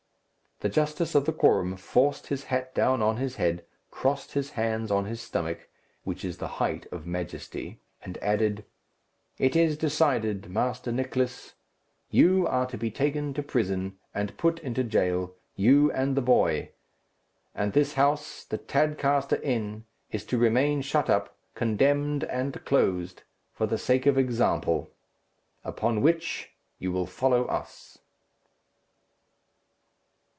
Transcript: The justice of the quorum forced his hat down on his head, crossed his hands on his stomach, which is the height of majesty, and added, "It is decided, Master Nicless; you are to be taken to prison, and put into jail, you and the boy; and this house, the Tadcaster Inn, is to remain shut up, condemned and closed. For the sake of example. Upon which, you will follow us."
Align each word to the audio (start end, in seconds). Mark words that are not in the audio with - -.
The 0.61 0.69
justice 0.69 1.15
of 1.15 1.25
the 1.25 1.33
quorum 1.33 1.75
forced 1.75 2.27
his 2.27 2.43
hat 2.43 2.75
down 2.75 3.01
on 3.01 3.17
his 3.17 3.37
head, 3.37 3.65
crossed 3.89 4.33
his 4.33 4.51
hands 4.51 4.91
on 4.91 5.05
his 5.05 5.19
stomach, 5.19 5.67
which 6.03 6.23
is 6.23 6.37
the 6.37 6.47
height 6.61 6.85
of 6.91 7.07
majesty, 7.07 7.79
and 8.03 8.19
added, 8.19 8.63
"It 9.39 9.55
is 9.55 9.75
decided, 9.75 10.51
Master 10.51 10.91
Nicless; 10.91 11.53
you 12.11 12.45
are 12.45 12.67
to 12.67 12.77
be 12.77 12.91
taken 12.91 13.33
to 13.33 13.41
prison, 13.41 13.97
and 14.13 14.37
put 14.37 14.59
into 14.59 14.83
jail, 14.83 15.33
you 15.55 15.91
and 15.93 16.15
the 16.15 16.21
boy; 16.21 16.69
and 17.55 17.73
this 17.73 17.93
house, 17.95 18.43
the 18.43 18.59
Tadcaster 18.59 19.41
Inn, 19.41 19.85
is 20.11 20.23
to 20.25 20.37
remain 20.37 20.83
shut 20.83 21.09
up, 21.09 21.35
condemned 21.55 22.23
and 22.25 22.63
closed. 22.65 23.23
For 23.51 23.65
the 23.65 23.79
sake 23.79 24.05
of 24.05 24.15
example. 24.15 24.91
Upon 25.63 26.03
which, 26.03 26.51
you 26.77 26.91
will 26.91 27.07
follow 27.07 27.45
us." 27.45 27.97